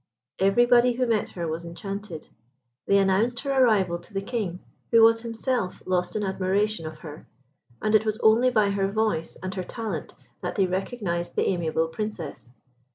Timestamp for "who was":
4.89-5.21